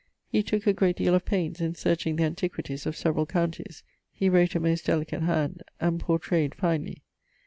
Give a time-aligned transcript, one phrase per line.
[0.29, 3.83] He tooke a great deale of paines in searching the antiquities of severall counties.
[4.11, 7.03] He wrote a most delicate hand, and pourtrayed finely.